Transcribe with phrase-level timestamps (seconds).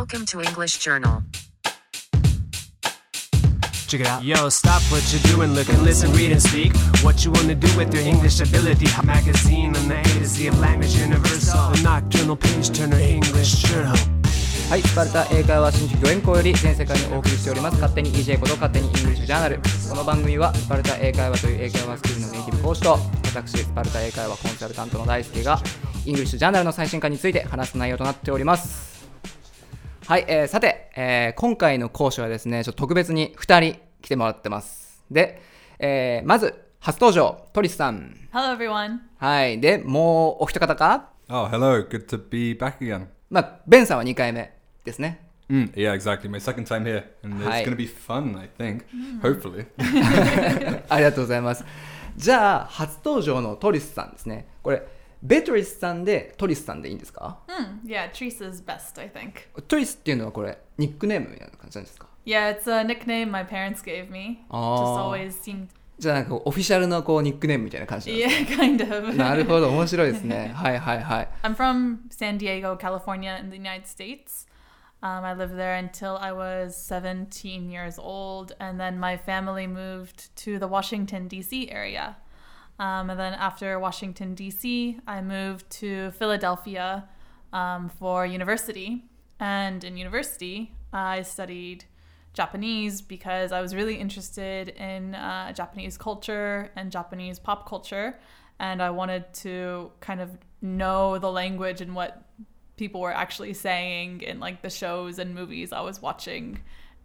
[0.00, 1.22] Welcome to English Journal.
[3.86, 4.24] Check it out.
[4.24, 6.72] Yo, stop what you're doing, look and listen, read and speak.
[7.04, 8.86] What you wanna do with your English ability?
[8.98, 11.60] A magazine on the A to Z of language universal.
[11.74, 13.94] A nocturnal page turner English journal.
[14.70, 25.60] はい、スパルタ英会話新宿御苑校より全世界にお送りしております勝手に EJ こと勝手にイングリッシュジャーナルこの番組はスパルタ英会話という英会話スクールのネイティブ講師と私スパルタ英会話コンサルタントの大輔が
[26.06, 28.89] イングリッシュジャーナルの最新刊について話す内容となっております
[30.10, 35.04] はい、えー、さて、えー、今回の講師はですね、ちょっと特別に2人来てもらってます。
[35.08, 35.40] で、
[35.78, 38.16] えー、まず、初登場、トリスさん。
[39.18, 41.10] はい、で、もうお一方か？
[43.30, 44.52] まあ、ベンさんは2回目
[44.84, 45.20] ですね。
[47.60, 47.64] い、
[50.88, 51.64] ありがとうございます。
[52.16, 54.48] じゃあ、初登場のトリスさんですね。
[54.64, 54.82] これ、
[55.23, 59.31] ベトリスさんでトリスさんでいいんですか Hmm, yeah, Teresa's best, I think.
[59.67, 64.43] トリスっていうのはこれ、ニックネームみたいな感じなんですか Yeah, it's a nickname my parents gave me.
[64.49, 65.11] Just Oh.
[65.13, 65.67] always seemed.
[65.97, 69.07] じゃあ、なんかオフィシャルのこうニックネームみたいな感じなんです Yeah, kind of.
[69.07, 70.51] か なるほど、面白いですね。
[70.53, 71.29] はいはいはい。
[71.43, 74.45] I'm from San Diego, California, in the United States.
[75.01, 80.35] Um, I lived there until I was 17 years old, and then my family moved
[80.43, 81.69] to the Washington, D.C.
[81.69, 82.17] area.
[82.80, 87.06] Um, and then after Washington, D.C., I moved to Philadelphia
[87.52, 89.04] um, for university.
[89.38, 91.84] And in university, I studied
[92.32, 98.18] Japanese because I was really interested in uh, Japanese culture and Japanese pop culture.
[98.58, 100.30] And I wanted to kind of
[100.62, 102.22] know the language and what
[102.76, 106.60] people were actually saying in like the shows and movies I was watching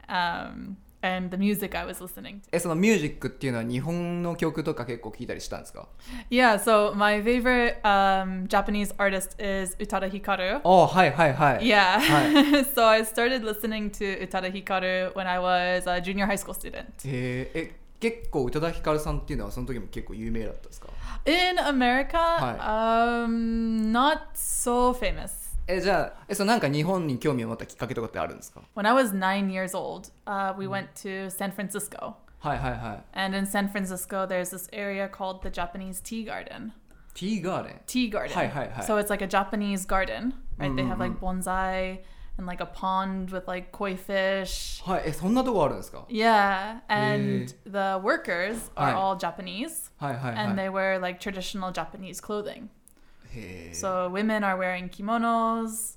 [0.07, 2.48] um, and the music I was listening to.
[2.52, 5.88] え、そのミュージックっていうのは日本の曲とか結構聞いたりしたんですか
[6.30, 10.60] Yeah, so my favorite um, Japanese artist is Utada Hikaru.
[10.62, 11.64] ああ、はいはいはい。
[11.66, 11.98] Yeah.
[12.00, 12.64] Hi.
[12.74, 16.84] so I started listening to Utada Hikaru when I was a junior high school student.
[17.06, 20.88] えーえ、結構宇多田ヒカルさんっていうのはその時も結構有名だったんですか
[21.26, 22.58] In America, Hi.
[22.58, 25.43] um, not so famous.
[25.66, 32.14] え、じゃあ、え、そのなんか日本に興味を持ったきっかけとかってあるんですか When I was nine years old, uh, we went to San Francisco.
[32.40, 33.18] はいはいはい。
[33.18, 36.72] And in San Francisco, there's this area called the Japanese Tea Garden.
[37.14, 38.32] ティーガーデン Tea garden.
[38.34, 38.82] Hi, hi, hi.
[38.82, 40.74] So it's like a Japanese garden, right?
[40.74, 42.00] They have like bonsai
[42.38, 44.82] and like a pond with like koi fish.
[44.84, 48.94] はい、え、そんなとこあるんですか Yeah, and the workers are Hi.
[48.94, 50.46] all Japanese, はいはいはい。
[50.46, 52.68] and they wear like traditional Japanese clothing.
[53.34, 55.96] へー So women are wearing kimonos,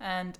[0.00, 0.38] and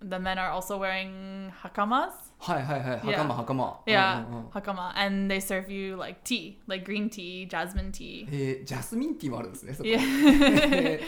[0.00, 2.10] the men are also wearing hakamas.
[2.38, 3.00] はいはいはい。
[3.00, 3.16] Yeah.
[3.16, 3.80] 袴袴。
[3.86, 8.26] Yeah, うんうんうん hakama, and they serve you like tea, like green tea, jasmine tea.
[8.30, 9.88] えー、ジャスミンティーもあるんですね、そこ。
[9.88, 11.00] Yeah.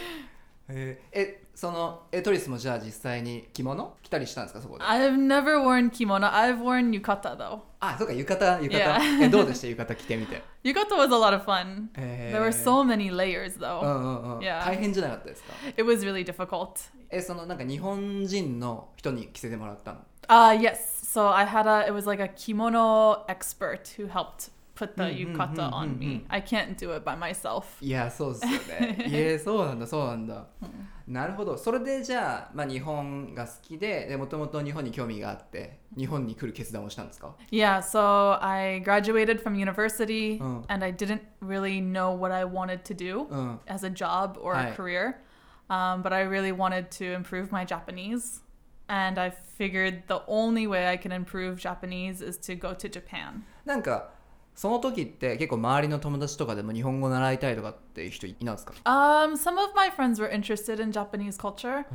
[0.71, 4.85] えーえ、その、え、トリスもじゃあ実際に着物着たりしたんですか、そこで。
[4.85, 6.31] I've never worn kimono.
[6.31, 7.61] I've worn yukata though.
[7.90, 8.80] あ、そうか、浴衣、浴衣。
[8.80, 9.24] Yeah.
[9.26, 10.42] え、どうでした浴衣着てみて。
[10.64, 11.90] Yukata was a lot of fun.
[11.96, 12.32] Eh.
[12.34, 13.84] There were so many layers う though.
[13.86, 14.40] んうんうん。
[14.40, 14.64] Yeah.
[14.66, 16.92] 大変じゃなかったですか It was really difficult.
[17.10, 20.78] え、そのなんか日本人の人に着せてもらったの Uh yes.
[21.04, 25.73] So I had a it was like a kimono expert who helped put the yukata
[25.73, 26.25] on me.
[26.29, 27.65] I can't do it by myself.
[27.81, 29.05] いや、そうですよね。
[29.09, 30.47] いえ、そうなんだ、そうなんだ。
[31.09, 31.57] なるほど。
[31.57, 40.63] それでじゃあ、まあ、日本が好きで、でもともと日本に興味があって、日本に来る決断をしたんですか Yeah, so I graduated from university Oh.
[40.69, 43.59] and I didn't really know what I wanted to do Oh.
[43.67, 44.69] as a job or Hi.
[44.69, 45.17] a career.
[45.71, 48.43] Um, but I really wanted to improve my Japanese.
[48.91, 53.43] And I figured the only way I can improve Japanese is to go to Japan.
[53.67, 54.11] なんか、
[54.56, 61.86] その時って結構周りの友達とかでも日本語習いたいとかっていう人いなんですか Um, some of my friends were interested in Japanese culture.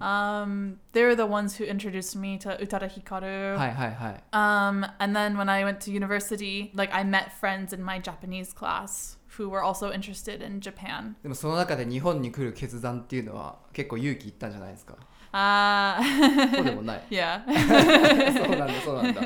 [0.00, 3.56] Um, they were the ones who introduced me to Utada Hikaru.
[3.56, 4.24] はいはいはい。
[4.32, 9.16] Um, and then when I went to university, like I met friends in my Japanese class
[9.38, 11.14] who were also interested in Japan.
[11.22, 14.96] でもその中で日本に来る決断っていうのは結構勇気いったんじゃないですか
[15.34, 15.96] Uh,
[16.54, 17.02] そうでもない。
[17.10, 17.40] yeah.
[18.36, 19.22] そうなんだそうなんだ。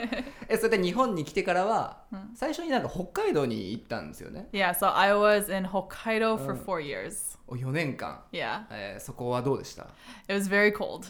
[0.49, 2.05] え、それで日本に来てからは、
[2.37, 4.49] 最初になんか北海道に行ったんですよね。
[4.53, 6.57] yeah, so I was in Hokkaido for Oh.
[6.57, 7.39] four years.
[7.49, 8.21] お4年間。
[8.31, 9.87] Yeah, えーそこはどうでした
[10.29, 11.07] it was very cold.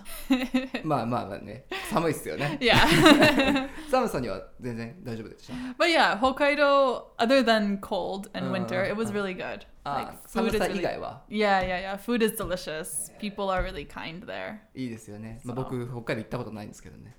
[0.84, 2.58] まあまあまあね、寒いっすよね。
[2.60, 3.68] yeah.
[3.90, 5.52] 寒さには全然大丈夫でした。
[5.76, 9.12] but yeah, Hokkaido, other than cold and Uh, winter, it was uh.
[9.12, 9.66] really good.
[9.82, 11.98] あ Like 寒 food is really 外は Yeah, yeah, yeah.
[11.98, 13.12] Food is delicious.
[13.18, 14.58] People are really kind there.
[14.74, 15.40] いいですよね。
[15.44, 17.16] まあ、僕、北海道行ったことないんですけどね。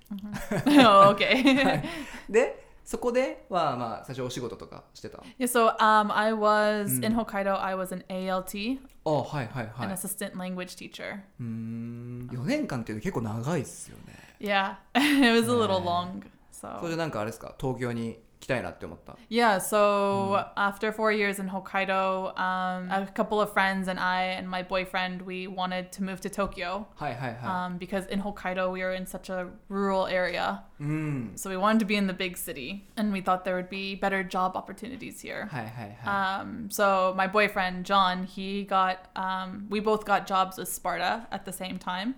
[0.86, 1.82] oh, okay.
[2.30, 5.22] で、そこではまあ最初お仕事とかしてた。
[5.38, 7.62] yeah, so um, I was in Hokkaido.
[7.62, 9.88] I was an ALT, あはいはいはい。
[9.88, 11.20] an assistant language teacher.
[11.38, 14.14] うーん4年間っていうと結構長いっすよね。
[14.40, 15.02] Yeah, it
[15.38, 16.22] was a little long.
[16.50, 23.53] それ So でなんかあれですか東京に 来たいなって思った yeah, so after four years in Hokkaido, um, a couple of
[23.53, 28.05] friends and I and my boyfriend we wanted to move to Tokyo はいはいは um, because
[28.07, 30.63] in Hokkaido we are in such a rural area.
[30.79, 33.69] いうん、 So we wanted to be in the big city, and we thought there would
[33.69, 35.47] be better job opportunities here.
[35.47, 41.27] はいはいはい、 Um, so my boyfriend John, he got, um, we both got jobs with Sparta
[41.31, 42.15] at the same time.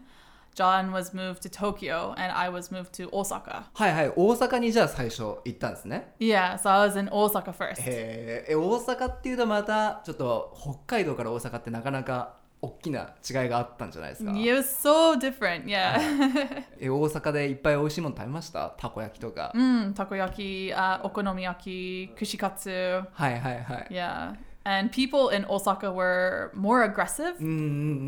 [0.54, 3.64] John was moved to Tokyo and I was moved to Osaka.
[3.74, 6.12] はいはい、大阪にじゃあ最初行ったんですね。
[6.18, 7.80] Yeah, so I was in 大阪 first.
[7.82, 15.94] へえ、大阪っていうとまたちょっと北海道から大阪ってなかなか大きな違いがあったんじゃないですか？It so different, yeah.
[16.78, 18.68] え、大阪でいっぱい美味しいもの食べました？
[18.76, 19.50] たこ焼きとか。
[19.54, 20.36] うん、たこ焼
[20.68, 23.00] き、あお好み焼き、串カツ。
[23.12, 23.86] はいはいはい。
[23.90, 24.34] Yeah.
[24.67, 27.55] And people in Osaka were more aggressive, うんうんう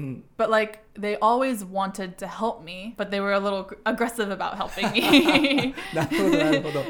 [0.09, 4.31] ん but like they always wanted to help me, but they were a little aggressive
[4.31, 5.75] about helping me.
[5.93, 6.81] なるほどなるほど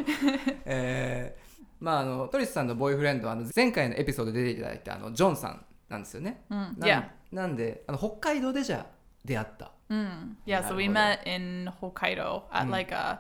[0.66, 1.48] えー
[1.80, 7.04] まああのトリスさんのボーイフレンドはあの前回のエピソードで出ていただいたあのジョンさんなんですよね、なん yeah.
[7.32, 8.86] なんであの北海道でじゃあ
[9.26, 10.36] 出会った Mm.
[10.46, 10.92] Yeah, so we Naruhodo.
[10.94, 13.20] met in Hokkaido at like a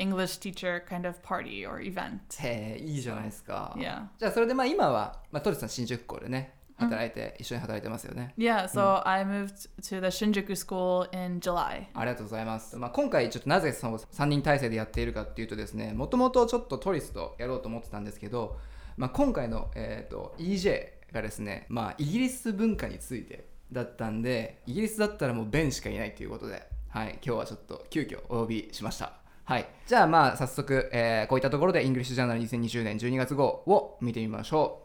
[0.00, 2.18] English teacher kind of party or event.
[2.40, 4.06] へえいいじゃないですか、Yeah.
[4.18, 11.88] じゃあそれでまあ今は、まあ、トリスさん新宿校でね働いて、一緒に働いてますよね Yeah, so I moved to the Shinjuku school in July.
[11.94, 12.76] ありがとうございます。
[12.78, 18.58] まあ、今回ちょっとなぜその3人体制でやっているかっていうとですね、もともとちょっとトリスとやろうと思ってたんですけど、
[18.96, 29.19] まあ、今回の、えー、と EJ がですね、まあ、イギリス文化についてだったんで、イギリスだったらもうベンしかいないということで、はい、今日はちょっと急遽お呼びしました。
[29.50, 34.84] はい、じゃあまあ早速、えーこういったところでイングリッシュジャーナル2020年12月号を見てみましょ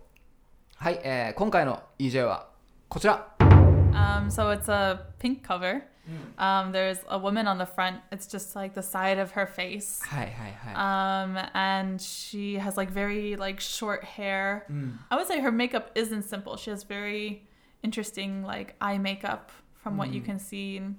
[0.82, 0.84] う。
[0.84, 2.50] はい、えー今回の EJ は
[2.90, 3.36] こちら。
[3.38, 5.84] Um, so it's a pink cover.
[6.40, 7.98] Um, there's a woman on the front.
[8.12, 10.04] It's just like the side of her face.
[10.04, 10.74] はいはいはい。
[10.74, 14.66] Um, and she has like very like short hair.
[15.12, 16.58] I would say her makeup isn't simple.
[16.58, 17.44] She has very
[17.84, 19.52] interesting like eye makeup
[19.84, 20.78] from what you can see.
[20.78, 20.96] And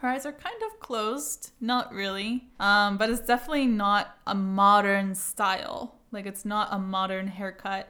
[0.00, 2.44] her eyes are kind of closed, not really.
[2.60, 5.94] Um, but it's definitely not a modern style.
[6.12, 7.88] Like it's not a modern haircut.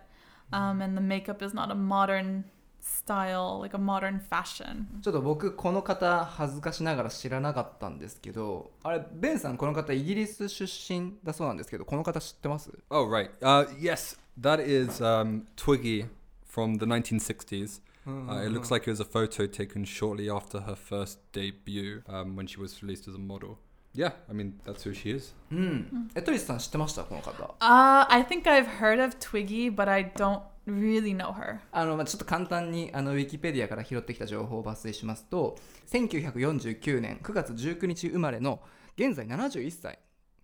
[0.52, 2.44] Um, and the makeup is not a modern
[2.80, 4.86] style, like a modern fashion.
[5.02, 13.30] ちょっと僕この方恥ずかしながら知らなかったんですけどあれベンさんこの方イギリス出身だそうなんですけどこの方知ってます Oh, right.
[13.40, 16.06] Uh, yes, that is um, Twiggy
[16.44, 17.80] from the 1960s.
[18.07, 22.35] Uh, it looks like it was a photo taken shortly after her first debut um,
[22.35, 23.57] when she was released as a model.
[23.93, 25.33] Yeah, I mean, that's who she is.
[25.51, 31.59] うんえトリスさん知ってましたこの方 Uh, I think I've heard of Twiggy, but I don't really know her.
[31.71, 35.57] あの、まあ、ちょっと簡単にあのウィキペディアから拾ってきた情報を抜粋しますと
[35.91, 38.61] 1949年9月19日生まれの
[38.97, 39.99] 現在71歳、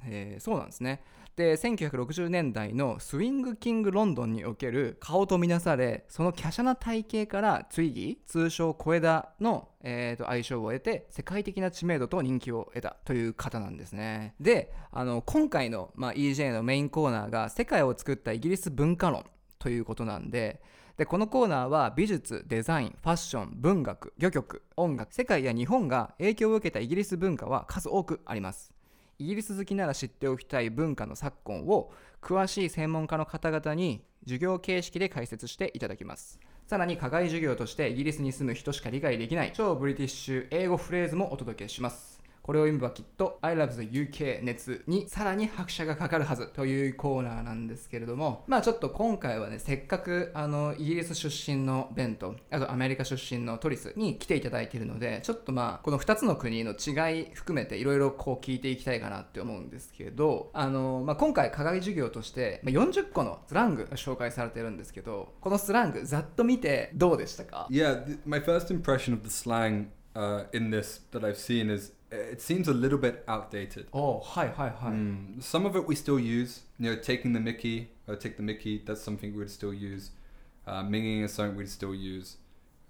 [0.06, 1.01] えーそうなんですね
[1.38, 14.34] で1960年代のスウィングキングロンドンにおける顔とみなされその華奢な体型からツイギー通称小枝の、えーと愛称を得て世界的な知名度と人気を得たという方なんですね。
[14.39, 19.24] であの今回の、まあ、EJ のメインコーナーが世界を作ったイギリス文化論
[19.60, 20.60] ということなんで
[20.98, 28.77] でこのコーナーは美術デザインファッション文学漁局音楽世界や日本が影響を受けたイギリス文化は数多くあります。
[29.19, 36.40] イギリス好きなら知っておきたい文化の昨今を詳しい専門家の方々に授業形式で解説していただきます。
[36.68, 42.21] さらに課外授業としてイギリスに住む人しか理解できない超ブリティッシュ英語フレーズもお届けします。
[42.47, 71.25] これを読めばきっと I love the UK 熱にさらに拍車がかかるはずというコーナーなんですけれどもまあちょっと今回はねせっかくあのイギリス出身のベンとあとアメリカ出身のトリスに来ていただいているのでちょっとまあこの2つの国の違い含めていろいろこう聞いていきたいかなって思うんですけどあの、まあ、今回課外授業として40個のスラングが紹介されてるんですけどこのスラングざっと見てどうでしたか？Yeah, my first impression of the slang uh, in this that
[71.25, 73.86] I've seen is it seems a little bit outdated.
[73.93, 76.62] おはいはいはい、 Mm, some of it we still use.
[76.79, 78.82] You know, taking the Mickey or take the Mickey.
[78.84, 80.10] That's something we would still use.
[80.67, 82.36] Uh, minging is something we'd still use.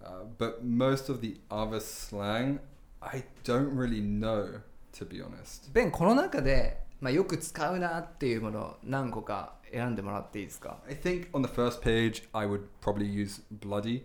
[0.04, 2.58] Uh, but most of the other slang,
[3.00, 4.60] I don't really know,
[4.94, 5.70] to be honest.
[5.72, 14.02] ベンこの中で、まあ、よく使うなっていうものを何個か選んでもらっていいですか I think on the first page I would probably use bloody.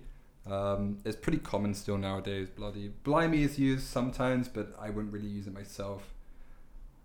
[0.50, 2.48] Um, it's pretty common still nowadays.
[2.48, 6.12] Bloody, blimey is used sometimes, but I wouldn't really use it myself.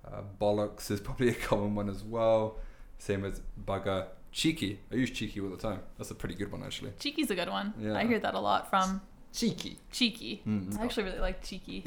[0.06, 2.58] Uh, bollocks is probably a common one as well.
[2.98, 4.08] Same as bugger.
[4.32, 4.80] Cheeky.
[4.92, 5.80] I use cheeky all the time.
[5.98, 6.92] That's a pretty good one actually.
[7.00, 7.74] Cheeky's a good one.
[7.80, 7.96] Yeah.
[7.96, 9.02] I hear that a lot from
[9.32, 10.42] 地域 Cheeky.
[10.46, 10.80] Mm.
[10.80, 11.84] I actually really like cheeky.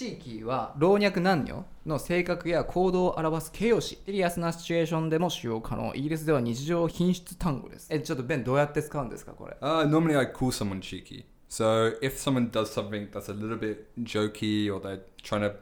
[0.00, 11.24] 域は老若男女の性格や行動を表す形容詞シリアスなシチュエーションでも使用可能イギリスでは日常品質単語ですえちょっとベンどうやって使うんですかこれ Uh, normally, I call someone cheeky.
[11.48, 15.54] So if someone does something that's a little bit jokey or they're trying to,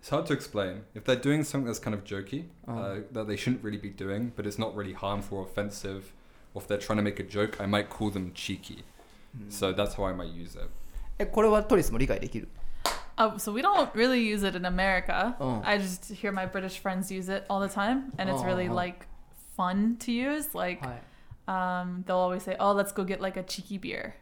[0.00, 0.82] it's hard to explain.
[0.94, 4.32] If they're doing something that's kind of jokey, uh, that they shouldn't really be doing,
[4.36, 6.12] but it's not really harmful or offensive,
[6.54, 8.84] or if they're trying to make a joke, I might call them cheeky.
[9.49, 10.69] So that's how I might use it.
[11.19, 12.47] えこれはトリスも理解できる
[13.15, 15.35] Oh, so we don't really use it in America.
[15.39, 15.61] Oh.
[15.63, 18.73] I just hear my British friends use it all the time, and it's really Oh.
[18.73, 19.05] like
[19.55, 20.55] fun to use.
[20.57, 21.01] Like, はい
[21.47, 24.13] um, they'll always say, "Oh, let's go get like a cheeky beer."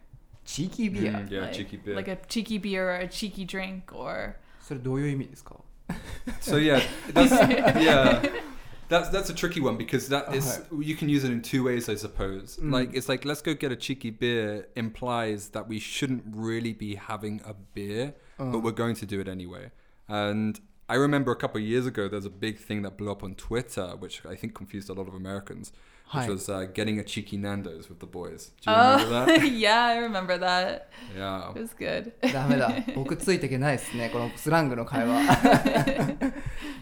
[0.44, 1.94] 地域ビア、 Mm, yeah, like, cheeky beer.
[1.94, 5.56] Like a cheeky beer or a cheeky drink or それどういう意味ですか
[6.40, 6.80] So yeah,
[7.14, 7.30] that's
[7.80, 8.20] yeah.
[8.89, 11.63] That's that's a tricky one because that oh, is you can use it in two
[11.63, 12.57] ways, I suppose.
[12.57, 12.71] Mm.
[12.71, 16.95] Like it's like let's go get a cheeky beer implies that we shouldn't really be
[16.95, 18.59] having a beer, but oh.
[18.59, 19.71] we're going to do it anyway.
[20.07, 23.23] And I remember a couple of years ago, there's a big thing that blew up
[23.23, 25.73] on Twitter, which I think confused a lot of Americans,
[26.14, 26.28] which Hi.
[26.28, 28.50] was uh, getting a cheeky Nando's with the boys.
[28.60, 29.50] Do you remember Oh, that?
[29.50, 30.90] yeah, I remember that.
[31.16, 31.52] Yeah.
[31.56, 32.12] It was good.
[32.32, 35.22] ダメだ僕ついていけないですねこのスラングの会話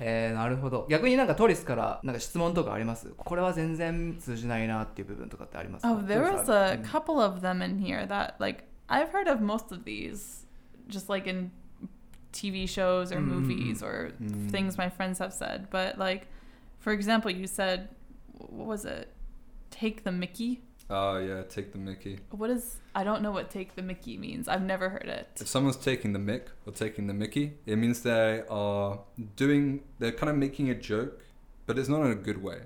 [0.00, 8.64] えー、なるほど逆になんかトリスからなんか質問とかありますこれは全然通じないなっていう部分とかってありますか Oh, there トリ was スあ a る couple of them in here that like
[8.88, 10.44] I've heard of most of these,
[10.88, 11.52] just like in
[12.32, 14.10] TV shows or movies or
[14.50, 15.68] things my friends have said.
[15.70, 16.26] But like,
[16.80, 17.90] for example, you said,
[18.38, 19.12] what was it?
[19.79, 20.61] Take the Mickey.
[20.89, 22.19] Oh yeah, take the Mickey.
[22.31, 22.77] What is?
[22.93, 24.47] I don't know what take the Mickey means.
[24.47, 25.27] I've never heard it.
[25.41, 28.99] If someone's taking the mick or taking the Mickey, it means they are
[29.35, 31.21] doing, they're kind of making a joke,
[31.65, 32.59] but it's not in a good way.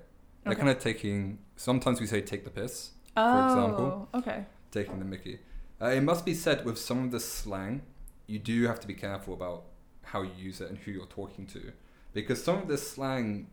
[0.44, 0.60] They're Okay.
[0.62, 4.46] kind of taking, sometimes we say take the piss, for Oh, example, okay.
[4.72, 5.40] taking the Mickey.
[5.82, 7.82] Uh, it must be said with some of the slang,
[8.28, 9.64] you do have to be careful about
[10.04, 11.72] how you use it and who you're talking to.
[12.14, 13.48] Because some of this slang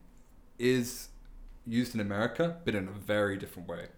[0.58, 1.08] is
[1.66, 3.88] used in America, but in a very different way.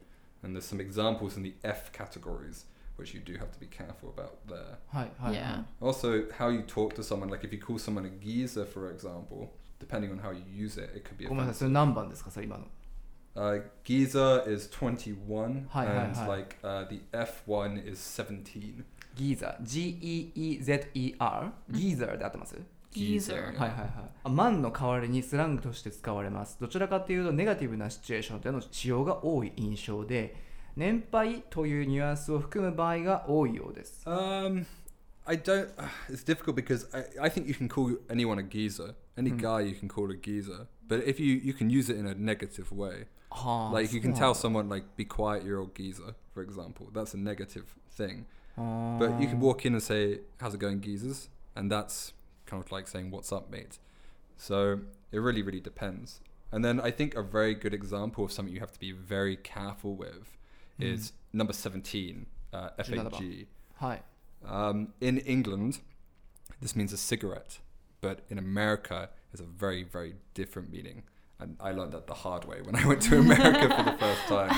[0.43, 2.65] And there's some examples in the F categories,
[2.97, 4.79] which you do have to be careful about there.
[4.93, 5.33] Hi, hi.
[5.33, 5.63] Yeah.
[5.81, 9.53] Also, how you talk to someone, like if you call someone a geezer, for example,
[9.79, 11.27] depending on how you use it, it could be.
[11.27, 12.67] ごめんなさい、それ何番ですか、それ今の。
[13.35, 16.27] Uh, Geezer is 21 hi, and hi, hi.
[16.27, 18.85] like uh, the F1 is 17.
[19.15, 21.77] Geezer, G E E Z E R, mm-hmm.
[21.77, 22.57] Geezer で合ってます？
[22.93, 23.47] Geezer.
[23.47, 23.91] はいはいはい
[24.25, 30.35] あマンの代わりにスラングとして使われますどちらかというとネガティブなシチュエーションでの使用が多い印象で
[30.77, 34.65] 年配というニュアンスを含む場合が多いようです Um,
[35.27, 35.69] I don't.
[36.09, 38.95] It's difficult because I, I think you can call anyone a geezer.
[39.19, 40.67] Any guy you can call a geezer.
[40.89, 44.15] But if you you can use it in a negative way, はあ like you can
[44.15, 46.87] tell someone like "Be quiet, you're a geezer," for example.
[46.95, 47.65] That's a negative
[47.95, 48.25] thing.
[48.57, 52.13] But you can walk in and say, "How's it going, geezers?" And that's
[52.48, 53.80] kind of like saying, "What's up, mate?"
[54.38, 54.80] So
[55.12, 56.22] it really, really depends.
[56.52, 59.36] And then I think a very good example of something you have to be very
[59.36, 60.38] careful with
[60.80, 63.48] is number seventeen, uh, FAG.
[63.76, 64.04] はい。
[64.46, 65.80] Um, in England,
[66.62, 67.60] this means a cigarette,
[68.02, 71.04] but in America, it's a very, very different meaning.
[71.40, 74.28] And I learned that the hard way when I went to America for the first
[74.28, 74.52] time.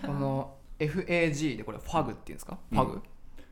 [0.05, 3.01] この FAG でこれファグっていうんですかファグ、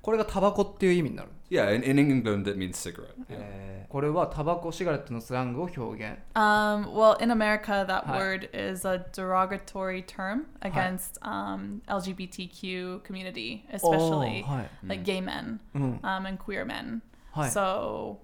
[0.02, 3.14] これがタバコっていう意味になる、Yeah, in, in England, it means cigarette.
[3.28, 3.36] Yeah.
[3.40, 8.18] えーこれはタバコシガレットのスラングを表現 Um, well, in America, that Hi.
[8.18, 16.00] word is a derogatory term against um, LGBTQ community, especially おーはい like gay men うん
[16.02, 17.00] um, and queer men.
[17.32, 18.16] はい So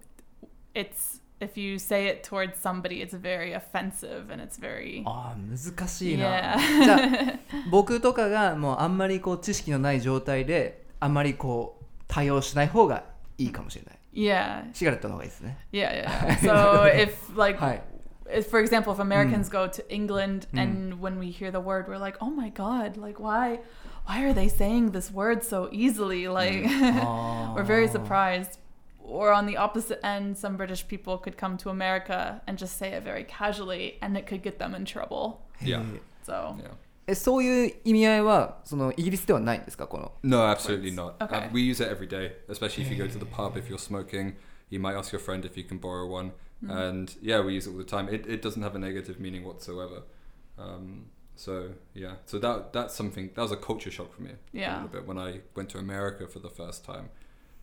[0.75, 6.85] it's if you say it towards somebody, it's very offensive and it's very あー難しいな、yeah.
[6.85, 7.39] じゃあ
[7.71, 13.04] 僕とかがもうあんまりこう知識のない状態であんまりこう対応しない方が
[13.38, 16.38] いいかもしれない yeah, シガレットの方がいいですね yeah, yeah.
[16.40, 17.84] So if like はい
[18.32, 21.98] if, for example, if Americans go to England and when we hear the word, we're
[21.98, 23.60] like, oh my god, like why,
[24.06, 26.28] why are they saying this word so easily?
[26.28, 26.64] Like,
[27.56, 28.60] we're very surprised.
[29.00, 32.90] Or on the opposite end, some British people could come to America and just say
[32.90, 35.42] it very casually, and it could get them in trouble.
[35.62, 35.82] Yeah.
[36.24, 36.68] So Yeah.
[37.08, 41.18] えそういう意味合いはそのイギリスではないんですかこの No, absolutely not.
[41.18, 41.48] Okay.
[41.48, 43.78] Uh, we use it every day, especially if you go to the pub, if you're
[43.80, 44.36] smoking,
[44.70, 46.32] you might ask your friend if you can borrow one.
[46.68, 48.10] And yeah, we use it all the time.
[48.10, 50.04] It, it doesn't have a negative meaning whatsoever.
[50.58, 51.06] Um,
[51.36, 54.74] so yeah, so that that's something that was a culture shock for me a Yeah.
[54.76, 57.10] little bit when I went to America for the first time,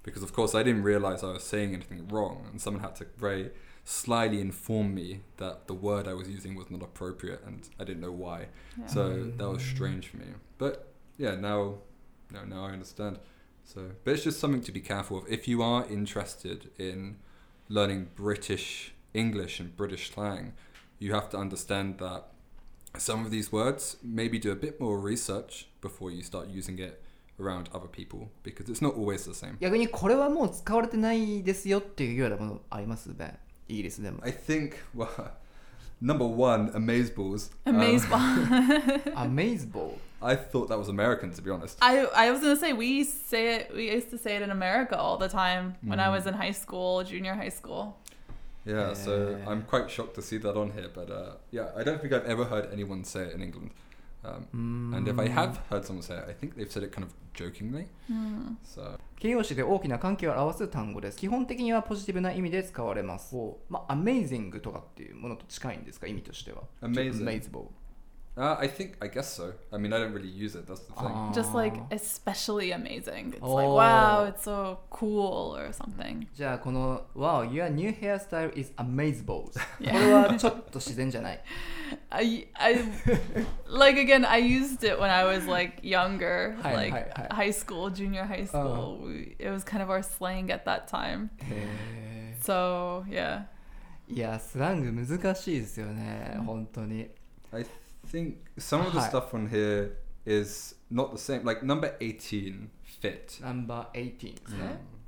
[0.03, 3.07] because of course I didn't realize I was saying anything wrong, and someone had to
[3.19, 3.51] very
[3.85, 8.01] slyly inform me that the word I was using was not appropriate, and I didn't
[8.01, 8.49] know why.
[8.79, 8.87] yeah.
[8.87, 10.27] So that was strange for me.
[10.59, 11.77] But yeah, now,
[12.33, 13.19] no, now I understand.
[13.65, 15.29] So, but it's just something to be careful of.
[15.29, 17.17] If you are interested in
[17.69, 20.53] learning British English and British slang,
[20.99, 22.25] you have to understand that
[22.99, 27.03] some of these words maybe do a bit more research before you start using it
[27.39, 29.57] around other people because it's not always the same.
[29.61, 33.39] 逆にこれはもう使われてないですよっていうようなものありますね
[33.71, 35.09] イギリスでも I think, well,
[36.01, 37.51] number one, amazeballs.
[37.65, 39.15] Um, Amazeball.
[39.15, 41.79] Amazeball I thought that was American, to be honest.
[41.83, 43.71] I I was gonna say we say it.
[43.75, 46.53] We used to say it in America all the time when I was in high
[46.53, 47.97] school, junior high school.
[48.65, 49.49] Yeah, so Yeah.
[49.51, 52.25] I'm quite shocked to see that on here, but uh, yeah, I don't think I've
[52.27, 53.71] ever heard anyone say it in England.
[54.24, 57.04] Um, And if I have heard someone say it, I think they've said it kind
[57.04, 57.88] of jokingly.
[58.64, 63.36] So 形容詞で大きな関係を表す単語です基本的にはポジティブな意味で使われます
[63.70, 67.24] まあ amazing とかっていうものと近いんですか意味としては Amazing.
[68.31, 69.55] Amazable uh, I think I guess so.
[69.73, 70.67] I mean, I don't really use it.
[70.67, 71.09] That's the thing.
[71.11, 71.33] Ah.
[71.33, 73.33] Just like especially amazing.
[73.33, 73.55] It's Oh.
[73.55, 76.27] like wow, it's so cool or something.
[76.35, 79.93] じゃあこの Wow, your new hairstyle is amazable こ Yeah.
[79.99, 81.41] れはちょっと自然じゃない
[82.11, 82.75] I I
[83.71, 84.27] like again.
[84.29, 87.35] I used it when I was like younger, Hi, like hi, hi.
[87.47, 88.99] high school, junior high school.
[89.03, 91.31] We, it was kind of our slang at that time.
[91.41, 93.47] へ So yeah.
[94.11, 97.09] ーいやスラング難しいですよね本当に
[97.51, 97.65] I
[98.08, 101.44] think some of the stuff on here is not the same.
[101.44, 103.40] Like number 18, fit.
[103.42, 104.36] Number 18.
[104.50, 104.56] Yeah.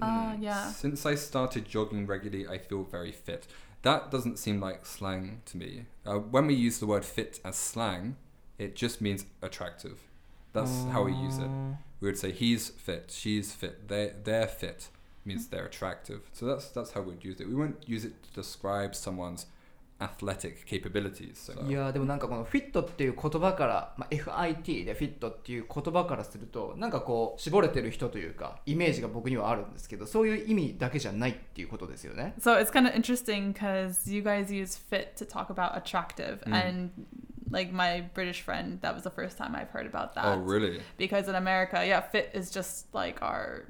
[0.01, 0.33] Mm.
[0.33, 0.71] Uh, yeah.
[0.71, 3.47] Since I started jogging regularly, I feel very fit.
[3.83, 5.85] That doesn't seem like slang to me.
[6.05, 8.15] Uh, when we use the word fit as slang,
[8.57, 9.99] it just means attractive.
[10.53, 11.49] That's how we use it.
[11.49, 11.77] Ah.
[11.99, 14.89] We would say he's fit, she's fit, they they're fit
[15.25, 15.55] means hmm.
[15.55, 16.21] they're attractive.
[16.33, 17.47] So that's that's how we'd use it.
[17.47, 19.45] We wouldn't use it to describe someone's
[19.99, 21.67] athletic capabilities.
[21.67, 35.77] いやーでもなんかこのフィットっていう言葉から、まあ、FIT でフィットっていう言葉からするとなんかこう絞れてる人というかイメージが僕にはあるんですけどそういう意味だけじゃないっていうことですよね So it's kind of interesting because you guys use fit to talk about
[35.77, 36.91] attractive, and
[37.51, 40.25] like my British friend, that was the first time I've heard about that.
[40.25, 40.81] Oh really?
[40.97, 43.65] Because in America, yeah, fit is just like our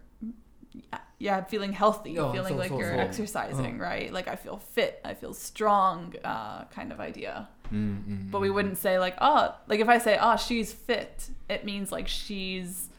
[1.20, 3.00] yeah, feeling healthy, Oh, feeling so- like so- you're so.
[3.00, 3.84] exercising, uh-huh.
[3.84, 4.14] right?
[4.14, 7.48] Like I feel fit, I feel strong, uh, kind of idea.
[7.72, 8.56] Mm-hmm, but we mm-hmm.
[8.56, 12.90] wouldn't say like, oh, like if I say, oh, she's fit, it means like she's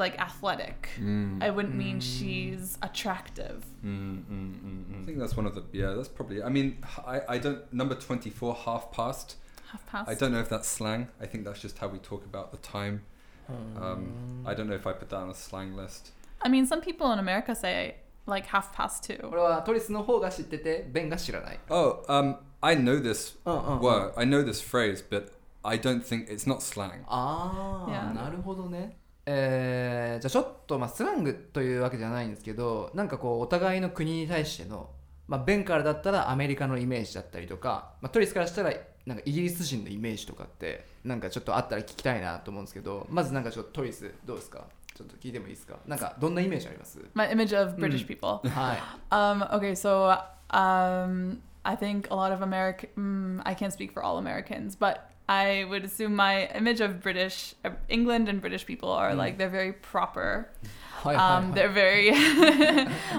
[0.00, 0.88] like athletic.
[0.98, 2.02] Mm, I wouldn't mean mm.
[2.02, 3.64] she's attractive.
[3.84, 5.92] Mm, I think that's one of the yeah.
[5.92, 6.42] That's probably.
[6.42, 9.36] I mean, I I don't number twenty four half past.
[9.70, 10.08] Half past.
[10.08, 11.08] I don't know if that's slang.
[11.20, 13.02] I think that's just how we talk about the time.
[13.48, 13.82] Oh.
[13.84, 16.12] Um, I don't know if I put that on a slang list.
[16.42, 19.36] I mean, some people in America say like half past こ two.
[19.36, 24.12] れはトリスの方が知っててベンが知らない Oh, um, I know this Uh, uh, word.
[24.16, 27.02] I know this phrase, but I don't think it's not slang.
[27.06, 28.14] ああ、Yeah.
[28.14, 34.90] なるほどねえーじゃあちょっとまあスラングというわけじゃないんですけどなんかこうお互いの国に対しての
[35.28, 38.72] まあベンからだったらアメリカのイメージだったりとか、まあ、トリスからしたら
[39.06, 44.64] なんかイギリス人のイメージとかってなんかちょっとあったら聞きたいなと思うんですけどまずなんかちょっとトリスどうですか？
[44.99, 48.39] ちょっと聞いてもいいですかなんかどんなイメージあります My image of British people.
[48.49, 48.79] は い
[49.11, 50.09] Um, okay, so
[50.51, 52.89] um, I think a lot of American.
[52.97, 57.55] Mm, I can't speak for all Americans, but I would assume my image of British,
[57.65, 60.49] uh, England and British people are like they're very proper.
[61.03, 62.11] はいはい、はい Um, they're very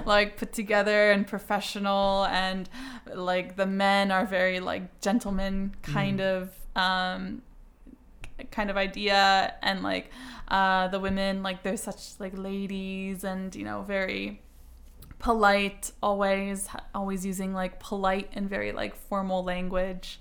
[0.07, 2.69] like put together and professional, and
[3.15, 7.43] like the men are very like gentlemen kind of um,
[8.50, 10.10] kind of idea, and like
[10.48, 14.42] uh, the women like they're such like ladies, and you know very
[15.20, 20.20] polite always always using like polite and very like formal language.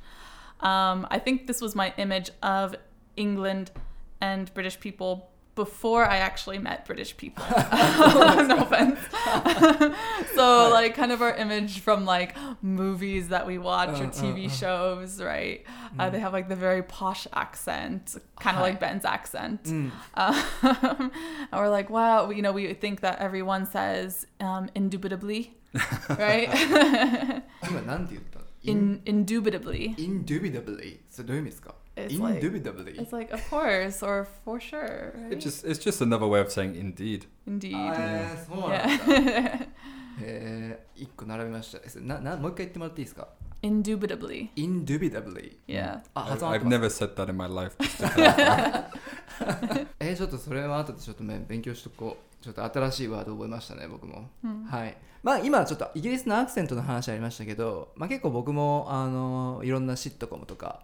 [0.60, 2.76] Um, i think this was my image of
[3.16, 3.70] england
[4.20, 8.99] and british people before i actually met british people no offense
[10.35, 14.11] so like kind of our image from like movies that we watch or Uh, uh,
[14.11, 14.49] tv uh.
[14.49, 15.63] shows right
[15.97, 18.69] uh, they have like the very posh accent kind of Hi.
[18.71, 20.35] like ben's accent うん um,
[21.51, 25.51] and we're like, wow, you know, we think that everyone says um, indubitably,
[26.17, 26.49] right?
[27.69, 29.95] 今なんて言った In indubitably.
[29.97, 35.12] indubitably それどういう意味ですか It's like- indubitably It's like, of course, or for sure.
[35.16, 35.32] Right?
[35.32, 37.26] It just it's just another way of saying indeed.
[37.46, 37.74] Indeed.
[37.76, 39.68] えー、そうなんだ、yeah.
[40.22, 43.28] えー、一個並びましたえななもう一回言ってもらっていいですか
[43.62, 44.48] indubitably.
[44.56, 46.00] indubitably Yeah.
[46.14, 47.76] あ I, 発音合って I've ます never said that in my life.
[47.78, 49.86] just to clarify.
[50.00, 54.30] えー、ちょっとそれは後でちょっとね勉強しとこうちょっと新しいワード覚えましたね僕も、
[54.68, 60.80] はいまあ今ちょっとイギリスのアクセントの話ありましたけど、まあ、結構僕もあのいろんなシットコムとか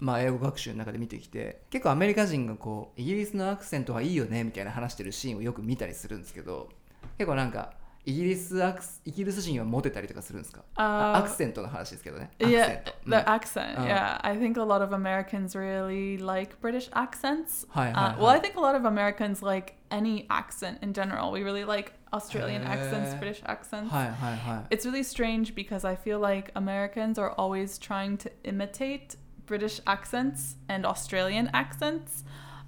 [0.00, 6.68] まあ、英語学習の中で見てきて結構アメリカ人がこうイギリスのアクセントはいいよねみたいな話してるシーンをよく見たりするんですけど
[7.16, 7.72] 結構なんか
[8.04, 13.76] イギリスアクスイギリス人はモテたりとかするんですか、あ Uh, アクセントの話ですけどね Yeah, the うん accent.
[13.76, 13.82] Oh.
[13.84, 17.66] Yeah, I think a lot of Americans really like British accents.
[17.70, 18.40] Hi, Uh, hi, well, I hi.
[18.40, 21.32] think a lot of Americans like any accent in general.
[21.32, 23.90] We really like Australian accents, Uh, British accents.
[23.90, 29.80] はいはいはい It's really strange because I feel like Americans are always trying to imitate British
[29.86, 32.22] accents and Australian accents,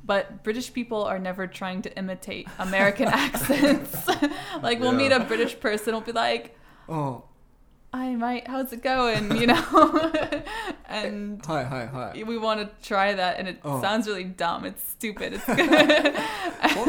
[0.04, 4.08] but British people are never trying to imitate American accents.
[4.62, 4.98] like we'll yeah.
[4.98, 7.24] meet a British person, we'll be like, "Oh,
[7.92, 10.12] hi mate how's it going you know
[10.86, 13.80] and hi hi hi we want to try that and it oh.
[13.80, 16.86] sounds really dumb it's stupid it's well,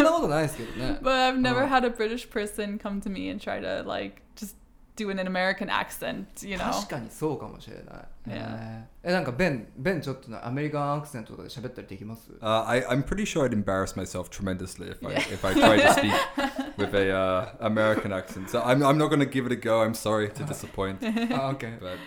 [1.01, 1.67] but i've never oh.
[1.67, 4.56] had a british person come to me and try to like just
[5.05, 6.25] do an American accent.
[6.47, 6.71] You know.
[6.71, 8.05] 確かにそうかもしれない、Yeah.
[8.27, 15.19] えーえなんかベンベンちょっとねアメリカンアクセントとかで喋ったりできます Uh, I, I'm pretty sure I'd embarrass myself tremendously if I Yeah.
[15.33, 18.49] if I tried to speak with a uh, American accent.
[18.49, 19.81] So I'm, I'm not going to give it a go.
[19.81, 20.97] I'm sorry to disappoint,
[21.33, 21.97] あ OK but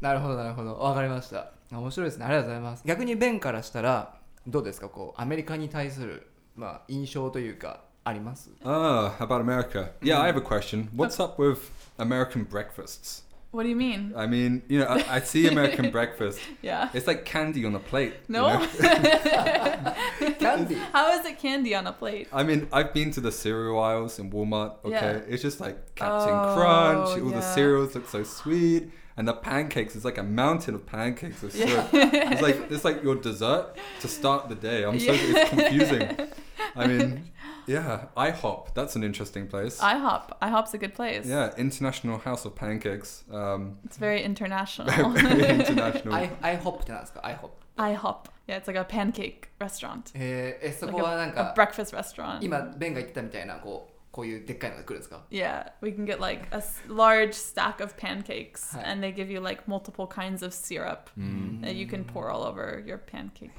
[0.00, 4.14] なるほどなるほどわかりましたあ面白いですねありがとうございます逆にベンからしたら
[4.46, 9.88] どうですかこうアメリカに対する、まあ、印象というかあります ah, about America.
[10.00, 10.88] Yeah, I have a question.
[10.94, 11.58] What's up with
[11.98, 13.22] American breakfasts.
[13.56, 14.12] What do you mean?
[14.14, 16.40] I mean, you know, I, I see American breakfast.
[16.60, 16.90] Yeah.
[16.92, 18.14] It's like candy on a plate.
[18.28, 18.60] No.
[18.60, 19.94] You know?
[20.38, 20.74] candy.
[20.92, 22.28] How is it candy on a plate?
[22.34, 24.74] I mean, I've been to the cereal aisles in Walmart.
[24.84, 24.90] Okay.
[24.90, 25.20] Yeah.
[25.26, 27.22] It's just like Captain oh, Crunch.
[27.22, 27.36] All yeah.
[27.36, 28.90] the cereals look so sweet.
[29.16, 31.88] And the pancakes is like a mountain of pancakes of syrup.
[31.94, 32.32] Yeah.
[32.32, 34.84] It's like it's like your dessert to start the day.
[34.84, 36.28] I'm so it's confusing.
[36.74, 37.30] I mean,
[37.67, 38.73] yeah, IHOP.
[38.73, 39.79] That's an interesting place.
[39.79, 40.37] IHOP.
[40.41, 41.25] IHOP's a good place.
[41.27, 43.23] yeah, International House of Pancakes.
[43.31, 44.87] Um, It's very international.
[45.13, 46.13] very international.
[46.15, 48.29] アイアイホップってなんですかアイホップ IHOP.
[48.47, 50.11] Yeah, it's like a pancake restaurant.
[50.15, 52.39] えーえそ Like こはなん a, a か breakfast restaurant.
[52.43, 58.81] 今ベンが言ってたみたいなこうこういうでっかいのが来るんですか Yeah, we can get like a s- large stack of pancakes, Hi.
[58.83, 61.61] and they give you like multiple kinds of syrup Mm.
[61.61, 63.51] that you can pour all over your pancakes.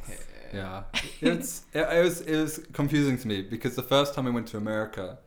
[0.53, 0.83] Yeah,
[1.21, 4.47] it's it, it was it was confusing to me because the first time I went
[4.49, 5.17] to America,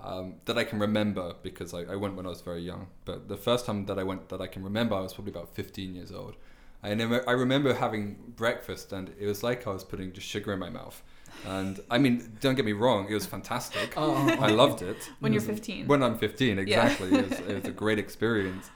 [0.00, 2.88] um, that I can remember because I, I went when I was very young.
[3.04, 5.54] But the first time that I went that I can remember, I was probably about
[5.54, 6.36] fifteen years old.
[6.82, 10.52] I never, I remember having breakfast and it was like I was putting just sugar
[10.52, 11.02] in my mouth.
[11.44, 13.94] And I mean, don't get me wrong, it was fantastic.
[13.96, 14.14] Oh.
[14.40, 15.10] I loved it.
[15.20, 15.88] When you're 15.
[15.88, 16.62] When I'm 15, Yeah.
[16.62, 17.08] exactly.
[17.18, 18.70] it, was, it was a great experience.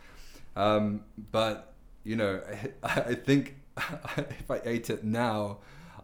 [0.57, 2.41] Um, but, you know,
[2.83, 3.57] I, I think
[4.17, 5.59] if I ate it now,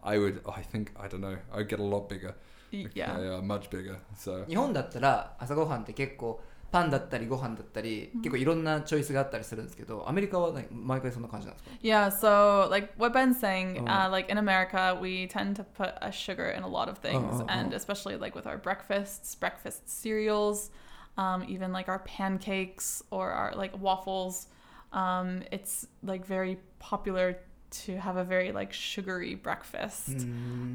[0.06, 2.34] I would, oh, I think, I don't know, I'd get a lot bigger.
[2.72, 3.18] Y- Yeah.
[3.20, 3.98] Yeah, much bigger.
[4.16, 6.40] So, 日本だったら朝ごはんって結構
[6.70, 13.84] パンだったりご飯だったり結構いろんなチョイスがあったりするんですけどアメリカはね毎回そんな感じなんですか Yeah, so like what Ben's saying, Oh.
[13.86, 17.42] uh, like in America, we tend to put a sugar in a lot of things,
[17.42, 17.76] Oh, oh, and oh.
[17.76, 20.70] especially like with our breakfasts, breakfast cereals,
[21.18, 24.46] um, even like our pancakes or our like waffles.
[24.94, 27.36] Um, it's like very popular
[27.69, 30.25] to have a very like sugary breakfast.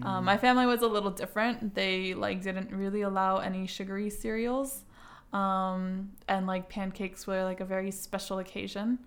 [0.02, 1.74] Um, my family was a little different.
[1.74, 4.84] They like didn't really allow any sugary cereals,
[5.32, 8.98] um, and like pancakes were like a very special occasion.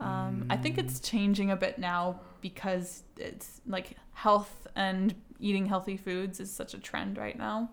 [0.00, 5.96] Um, I think it's changing a bit now because it's like health and eating healthy
[5.96, 7.70] foods is such a trend right now.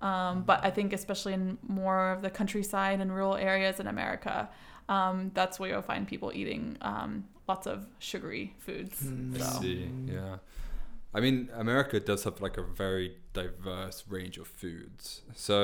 [0.00, 4.48] Um, but I think especially in more of the countryside and rural areas in America,
[4.88, 8.96] um, that's where you'll find people eating um, lots of sugary foods.
[9.34, 9.60] I So.
[9.60, 10.36] see, yeah.
[11.12, 11.36] I mean,
[11.66, 15.22] America does have like a very diverse range of foods.
[15.34, 15.54] So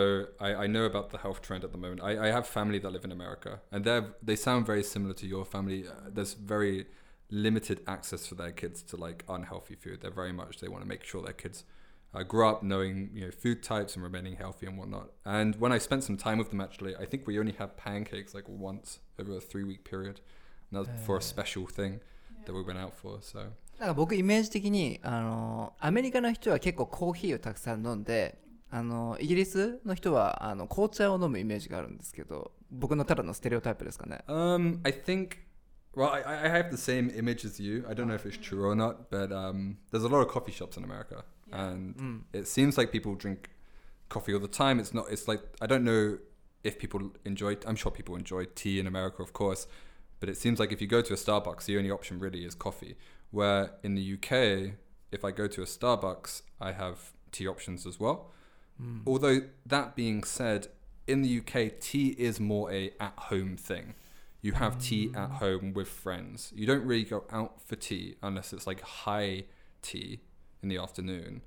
[0.46, 2.00] I, I know about the health trend at the moment.
[2.02, 5.26] I, I have family that live in America, and they they sound very similar to
[5.34, 5.80] your family.
[5.86, 6.86] Uh, there's very
[7.46, 9.96] limited access for their kids to like unhealthy food.
[10.00, 11.58] They're very much they want to make sure their kids
[12.14, 15.08] uh, grow up knowing you know food types and remaining healthy and whatnot.
[15.24, 18.34] And when I spent some time with them, actually, I think we only had pancakes
[18.34, 20.20] like once over a three week period,
[20.75, 21.99] and that was for a special thing
[22.45, 23.19] that we went out for.
[23.21, 23.49] So.
[23.79, 28.37] なんか僕イメージ的にあのアメリカの人は結構コーヒーをたくさん飲んで
[28.69, 35.37] あのイギリスの人はあの紅茶を飲むイメージがあるんですけど僕のただのステレオタイプですかね Um, I think.
[35.93, 37.83] Well, I, I have the same image as you.
[37.89, 40.53] I don't know if it's true or not, but um, there's a lot of coffee
[40.53, 43.49] shops in America, and うん it seems like people drink
[44.07, 44.79] coffee all the time.
[44.79, 45.07] It's not.
[45.11, 46.19] It's like I don't know
[46.63, 47.57] if people enjoy.
[47.67, 49.67] I'm sure people enjoy tea in America, of course,
[50.20, 52.54] but it seems like if you go to a Starbucks, the only option really is
[52.54, 52.96] coffee.
[53.30, 54.74] Where in the UK,
[55.12, 58.32] if I go to a Starbucks, I have tea options as well.
[58.78, 59.00] Hmm.
[59.06, 60.68] Although that being said,
[61.06, 63.94] in the UK, tea is more a at-home thing.
[64.42, 65.16] you have tea hmm.
[65.16, 66.52] at home with friends.
[66.54, 69.44] You don't really go out for tea unless it's like high
[69.82, 70.20] tea
[70.62, 71.42] in the afternoon.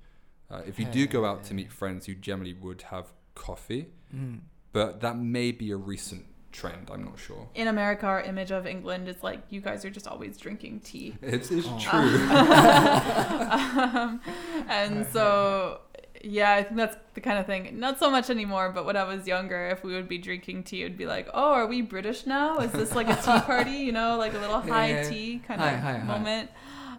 [0.50, 4.16] Uh, if you do go out to meet friends, you generally would have coffee, hmm.
[4.16, 4.42] うん。
[4.72, 6.90] but that may be a recent trend.
[6.92, 7.48] I'm not sure.
[7.54, 11.16] In America, our image of England is like you guys are just always drinking tea.
[11.22, 11.78] It's, it's Oh.
[11.78, 12.28] true.
[12.30, 14.20] um,
[14.68, 15.80] and so,
[16.22, 17.78] yeah, I think that's the kind of thing.
[17.78, 20.82] Not so much anymore, but when I was younger, if we would be drinking tea,
[20.82, 22.58] it would be like, oh, are we British now?
[22.58, 23.70] Is this like a tea party?
[23.72, 25.02] You know, like a little high Yeah.
[25.08, 26.04] tea kind Hi, of hi, hi.
[26.06, 26.50] moment.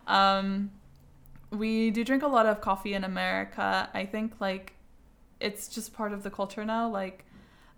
[0.08, 0.72] Um,
[1.52, 3.90] we do drink a lot of coffee in America.
[3.94, 4.74] I think like
[5.40, 6.88] it's just part of the culture now.
[6.90, 7.26] Like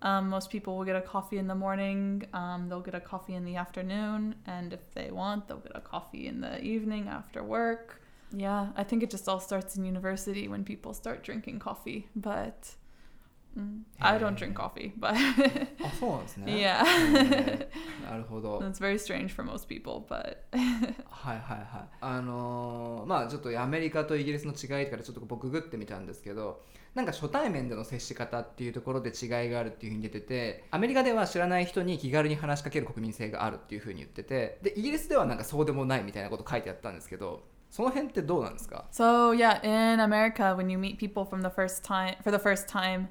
[0.02, 2.24] um, most people will get a coffee in the morning.
[2.32, 5.80] Um, they'll get a coffee in the afternoon, and if they want, they'll get a
[5.80, 8.00] coffee in the evening after work.
[8.32, 12.06] Yeah, I think it just all starts in university when people start drinking coffee.
[12.14, 12.76] But
[13.58, 15.14] mm, I don't drink coffee, but
[15.82, 16.52] あ、そうなんですね。
[16.52, 18.58] yeah, へーなるほど。
[18.58, 20.04] that's very strange for most people.
[20.06, 20.36] But
[21.08, 21.88] はいはいはい。
[22.02, 26.62] あのーまあちょっとアメリカとイギリスの違いからちょっと僕ググってみたんですけど、
[26.95, 42.67] なんか初対面での接し方っていうところで違いがあるっていうふうに出てて、アメリカでは知らない人に気軽に話しかける国民性があるっていうふうに言ってて、でイギリスではなんかそうでもないみたいなこと書いてあったんですけど、その辺ってどうなんですか？So yeah, in America, when you meet people from the first time for the first
[42.67, 43.07] time,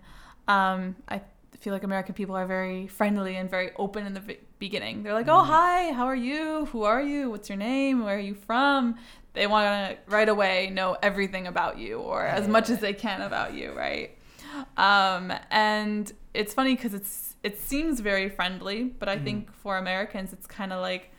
[0.47, 1.23] um, I
[1.61, 4.21] feel like American people are very friendly and very open in the
[4.61, 5.03] beginning.
[5.03, 6.67] They're like, "Oh, hi, how are you?
[6.67, 7.31] Who are you?
[7.31, 8.05] What's your name?
[8.05, 8.95] Where are you from?"
[9.35, 13.23] They want to right away know everything about you or as much as they can
[13.23, 14.17] about you, right?
[14.77, 20.33] Um, and it's funny because it's it seems very friendly, but I think for Americans,
[20.33, 21.11] it's kind of like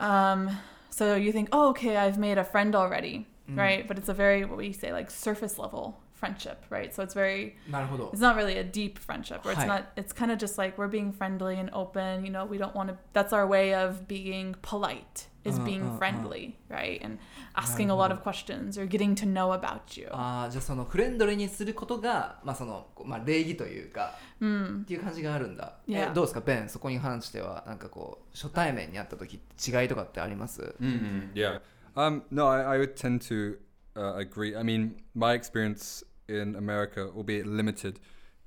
[0.00, 0.56] um,
[0.90, 3.86] so you think, oh, okay, I've made a friend already, right?
[3.88, 6.93] But it's a very what we say like surface level friendship, right?
[6.93, 9.67] So it's veryなるほど it's。not really a deep friendship, or it's Hi.
[9.67, 9.83] not.
[9.95, 12.25] It's kind of just like we're being friendly and open.
[12.25, 12.97] You know, we don't want to.
[13.13, 15.97] That's our way of being polite, is Uh, being uh, uh.
[15.97, 16.99] friendly, right?
[17.01, 17.19] And
[17.55, 20.09] asking a lot of questions or getting to know about you.
[20.11, 24.81] ああじゃあそのフレンドリーにすることがまあそのまあ礼儀というか Mm.
[24.81, 25.77] っていう感じがあるんだ。
[25.87, 26.13] え Yeah.
[26.13, 30.75] どうですかベンそこに関してはなんかこう初対面に会った時違いとかってあります？
[30.81, 31.61] Mm, yeah.
[31.95, 33.57] Um, no, I, I would tend to
[33.95, 34.55] uh, agree.
[34.57, 38.00] I mean, my experience in America, albeit limited,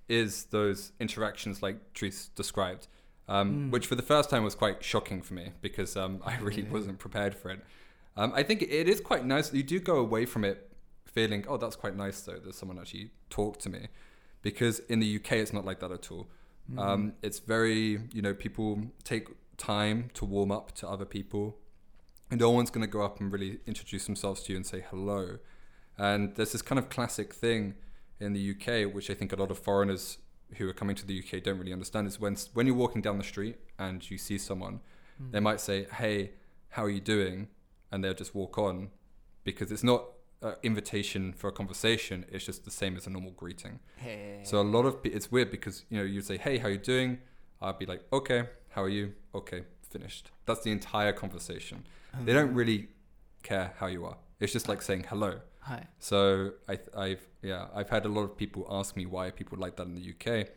[0.09, 2.87] is those interactions like Therese described,
[3.27, 6.63] um, which for the first time was quite shocking for me because um, I really
[6.63, 7.59] wasn't prepared for it.
[8.15, 9.53] Um, I think it is quite nice.
[9.53, 10.71] You do go away from it
[11.05, 13.87] feeling, oh, that's quite nice though, that someone actually talked to me.
[14.41, 16.27] Because in the UK, it's not like that at all.
[16.77, 21.57] Um, it's very, you know, people take time to warm up to other people.
[22.29, 24.83] And no one's going to go up and really introduce themselves to you and say
[24.89, 25.37] hello.
[25.97, 27.75] And there's this kind of classic thing
[28.19, 30.17] in the UK, which I think a lot of foreigners
[30.57, 33.17] who are coming to the UK don't really understand, is when when you're walking down
[33.17, 34.79] the street and you see someone,
[35.17, 35.31] hmm.
[35.31, 36.31] they might say, "Hey,
[36.69, 37.49] how are you doing?"
[37.91, 38.89] and they'll just walk on,
[39.45, 40.03] because it's not
[40.41, 42.25] an invitation for a conversation.
[42.29, 43.79] It's just the same as a normal greeting.
[44.03, 44.45] へえ。
[44.45, 47.19] So a lot of it's weird because you know you say, "Hey, how are you doing?"
[47.61, 50.31] I'd be like, "Okay, how are you?" Okay, finished.
[50.45, 51.85] That's the entire conversation.
[52.25, 52.57] They don't hmm.
[52.57, 52.89] really
[53.43, 54.17] care how you are.
[54.39, 55.41] It's just like saying hello.
[55.66, 55.88] はい。
[56.00, 59.76] So I, I've yeah, I've had a lot of people ask me why people like
[59.76, 60.48] that in the UK.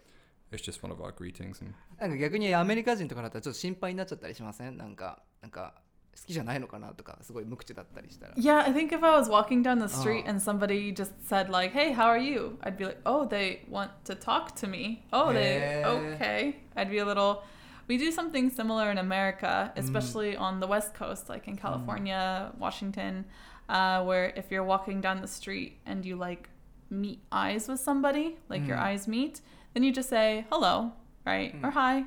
[0.51, 1.59] It's just one of our greetings.
[1.63, 5.73] And なんか逆にアメリカ人とかだったらちょっと心配になっちゃったりしませんなんかなんか
[6.17, 8.33] 好きじゃないのかなとかすごい無口だったりしたら。
[8.35, 10.29] Yeah, I think if I was walking down the street Oh.
[10.29, 13.89] and somebody just said like, "Hey, how are you?" I'd be like, "Oh, they want
[14.05, 16.13] to talk to me." Oh, they Yeah.
[16.15, 16.61] okay.
[16.75, 17.43] I'd be a little.
[17.87, 23.25] We do something similar in America, especially on the West Coast, like in California, Washington,
[23.69, 26.49] uh, where if you're walking down the street and you like
[26.89, 28.83] meet eyes with somebody, like your Mm.
[28.83, 29.41] eyes meet,
[29.73, 30.91] then you just say hello,
[31.25, 32.05] right, or hi,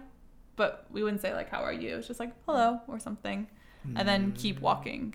[0.56, 1.96] but we wouldn't say like how are you.
[1.98, 3.46] It's just like hello or something,
[3.96, 5.14] and then keep walking.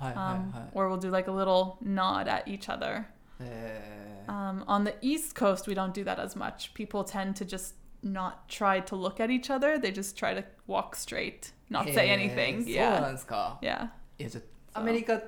[0.00, 0.70] はいはい Um, はい。
[0.74, 3.06] or we'll do like a little nod at each other.
[3.40, 6.72] えー Um, on the East Coast, we don't do that as much.
[6.74, 9.78] People tend to just not try to look at each other.
[9.78, 12.64] They just try to walk straight, not say へー anything.
[12.64, 13.12] そうなん Yeah.
[13.12, 13.58] ですか。
[13.62, 13.90] Yeah.
[14.18, 14.42] いやじゃあ
[14.74, 15.20] そうアメリカ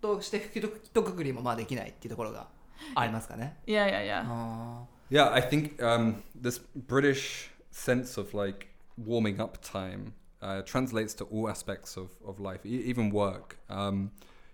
[0.00, 2.48] としてひとくくりもまあできないっていうところが
[2.94, 3.56] ありますかね。
[3.66, 4.24] Yeah, yeah, yeah.
[4.26, 11.14] あ yeah, I think um, this British sense of like warming up time uh, translates
[11.14, 13.58] to all aspects of, of life, e- even work.
[13.68, 14.10] Um,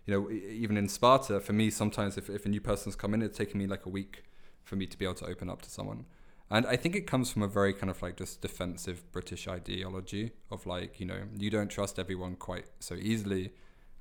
[0.06, 3.14] you know, e- even in Sparta, for me, sometimes if, if a new person's come
[3.14, 4.24] in, it's taken me like a week
[4.64, 6.04] for me to be able to open up to someone.
[6.50, 10.32] And I think it comes from a very kind of like just defensive British ideology
[10.50, 13.52] of like, you know, you don't trust everyone quite so easily.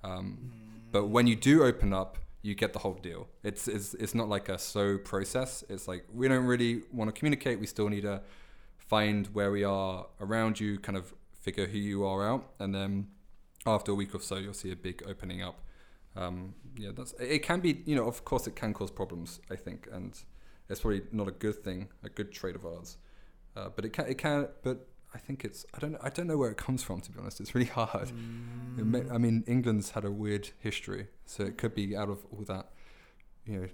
[0.04, 0.52] Um,
[0.90, 3.28] but when you do open up, you get the whole deal.
[3.44, 5.62] It's, it's, it's not like a slow process.
[5.68, 7.60] It's like, we don't really want to communicate.
[7.60, 8.20] We still need to
[8.78, 13.08] find where we are around you, kind of figure who you are out, and then
[13.64, 15.60] after a week or so, you'll see a big opening up.
[16.14, 17.42] Um, yeah, that's it.
[17.42, 19.40] Can be, you know, of course, it can cause problems.
[19.50, 20.20] I think, and
[20.68, 22.98] it's probably not a good thing, a good trait of ours.
[23.56, 26.37] Uh, but it can, it can, but I think it's I don't I don't know
[26.37, 27.39] where it comes from to be honest.
[27.39, 28.11] It's really hard.
[28.77, 32.25] It may, I mean, England's had a weird history, so it could be out of
[32.31, 32.67] all that,
[33.45, 33.67] you know,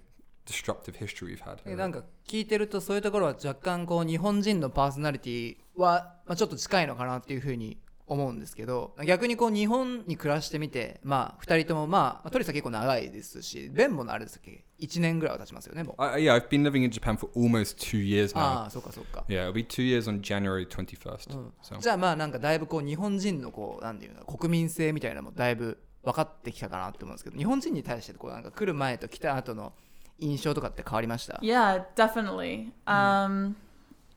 [0.45, 1.59] destructive history we've had.
[1.65, 7.77] えなんか聞いてるとそういうところは若干こう日本人のパーソナリティは、まあ、ちょっと近いのかなっていうふうに
[8.08, 18.66] 思うんですけど逆にこう日本に暮らしてみてまあ2人ともまあトリスは結構長いですしベンもあれですっけ1年ぐらいは経ちますよねもう I, yeah, I've been living in Japan for almost two years あ now.
[18.66, 21.50] あそうかそうか Yeah, it'll be two years on January 21st.
[21.62, 29.72] So じゃあまあなんかだいぶこう日本人のこうなんていうの国民性みたいなのもだいぶ分かってきたかなと思うんですけど日本人に対してこうなんか来る前と来た後の
[30.20, 32.70] 印象とかって変わりました？Yeah, definitely.
[32.86, 33.54] Um,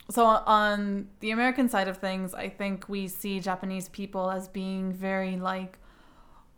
[0.09, 4.91] so on the American side of things, I think we see Japanese people as being
[4.91, 5.77] very like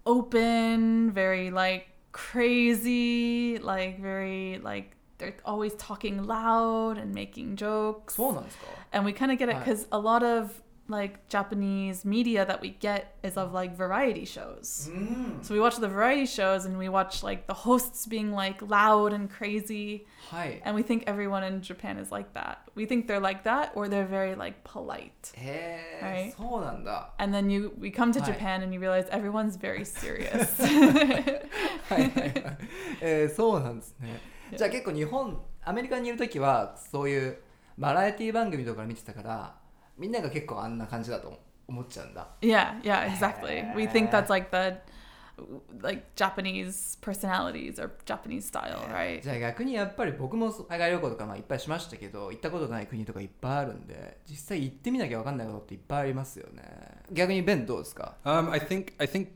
[0.06, 8.16] open, very like crazy, like very like they're always talking loud and making jokes.
[8.92, 10.62] And we kind of get it because a lot of
[10.93, 14.89] like Japanese media that we get is of like variety shows.
[15.43, 19.13] So we watch the variety shows and we watch like the hosts being like loud
[19.13, 20.07] and crazy.
[20.31, 22.61] はい And we think everyone in Japan is like that.
[22.75, 25.13] We think they're like that or they're very like polite.
[25.35, 28.33] へえ、はいそうなんだ And then you we come to Right.
[28.33, 30.63] Japan and you realize everyone's very serious.
[31.91, 32.33] はいはいはい、
[33.03, 34.21] えーそうなんですね
[34.57, 37.39] じゃあ結構日本アメリカにいる時はそういう
[37.77, 39.55] バラエティ番組とか見てたから
[39.98, 43.64] みんなが結構あんな感じだと思っちゃうんだ yeah, yeah, exactly.
[43.76, 44.78] We think that's like the
[45.82, 49.22] like Japanese personalities or Japanese style, right?
[49.22, 56.64] じゃあ逆にやっぱり僕も海外旅行とかまあいっぱいしましたけど行ったことない国とかいっぱいあるんで実際行ってみなきゃ分かんないことっていっぱいありますよね
[57.12, 59.30] 逆にベンどうですか um, I think I think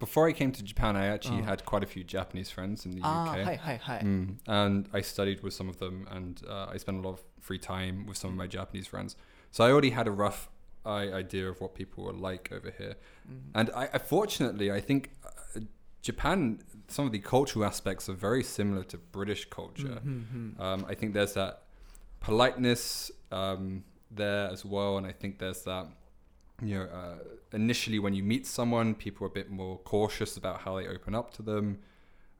[0.00, 3.00] before I came to Japan, I actually had quite a few Japanese friends in the
[3.00, 3.04] UK.
[3.04, 4.36] はいはいはい、Mm.
[4.46, 7.58] And I studied with some of them, and uh, I spent a lot of free
[7.58, 9.16] time with some of my Japanese friends.
[9.54, 10.48] So I already had a rough
[10.84, 12.96] idea of what people were like over here.
[13.54, 15.60] And I, I fortunately, I think uh,
[16.02, 19.98] Japan, some of the cultural aspects are very similar to British culture.
[20.58, 21.62] Um, I think there's that
[22.18, 25.86] politeness um, there as well, and I think there's that.
[26.60, 27.18] You know, uh,
[27.52, 31.14] initially when you meet someone, people are a bit more cautious about how they open
[31.14, 31.78] up to them.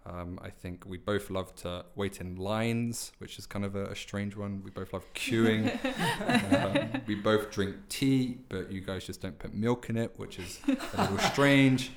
[0.06, 3.88] Um, I think we both love to wait in lines, which is kind of a,
[3.88, 4.62] a strange one.
[4.64, 5.70] We both love queuing.
[6.66, 10.40] um, we both drink tea, but you guys just don't put milk in it, which
[10.40, 10.60] is
[10.94, 11.92] a little strange.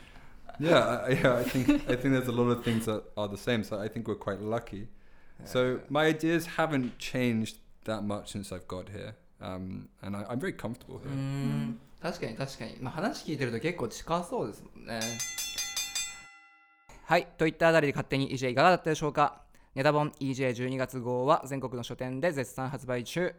[0.58, 3.38] Yeah, I, yeah, I think I think there's a lot of things that are the
[3.38, 3.64] same.
[3.64, 4.88] So I think we're quite lucky.
[5.44, 10.38] So my ideas haven't changed that much since I've got here, um, and I, I'm
[10.38, 11.14] very comfortable うー here.
[11.16, 15.00] ん確かに確かに、まあ、話聞いてると結構近そうですもんね
[17.09, 19.41] はいといったあたりで勝手に EJ いかがだったでしょうか？
[19.75, 23.33] ネタ本 EJ12 月号は全国の書店で絶賛発売中、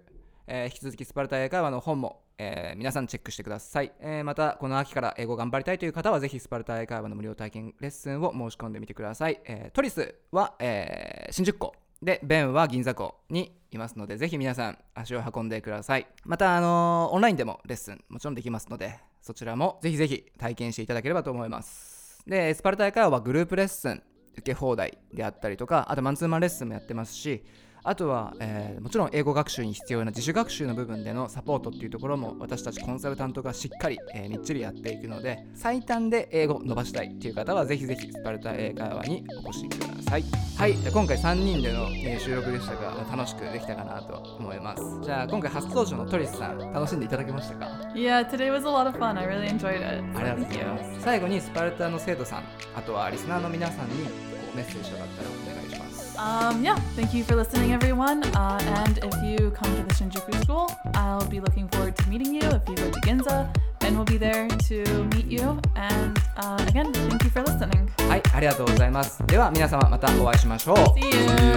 [0.46, 16.06] えー引き続きスパルタ英会話の本も、えー皆さんチェックしてください、えーまたこの秋から英語頑張りたいという方はぜひスパルタ英会話の無料体験レッスンを申し込んでみてください、えトリスは、え新宿校でベンは銀座校にいますのでぜひ皆さん足を運んでください。
[16.24, 21.97] またあのーオンラインでもレッスンもちろんできますのでそちらもぜひぜひ体験していただければと思います。
[22.28, 24.02] でエスパル大会はグループレッスン
[24.34, 27.42] 受け放題であったりとかあとマンツーマンレッスンもやってますし
[27.90, 40.24] あとは、えーもちろん英語学習に必要な自主学習の部分でのサポートっていうところも私たちコンサルタントがしっかり、えーみっちりやっていくので最短で英語伸ばしたいっていう方はぜひぜひスパルタ英会話にお越しください
[40.56, 49.16] はい今回3人での、えー収録でしたが楽しくできたかなと思いますじゃあ今回初登場のトリスさん楽しんでいただけましたか？Yeah, today was a lot of fun.
[49.18, 50.18] I really enjoyed it.
[50.18, 52.44] ありがとうござい.ます最後にスパルタの生徒さん
[52.76, 54.10] あとはリスナーの皆さんにこ
[54.52, 58.23] うメッセージとかあったらお願いします Um, yeah, thank you for listening, everyone.
[58.35, 62.33] Uh, and if you come to the Shinjuku School, I'll be looking forward to meeting
[62.33, 62.41] you.
[62.41, 65.59] If you go to Ginza, Ben will be there to meet you.
[65.75, 67.89] And uh, again, thank you for listening.
[68.09, 71.11] はいありがとうございますでは皆様またお会いしましょう See you.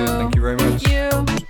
[0.06, 0.82] Thank you very much.
[0.82, 1.40] Thank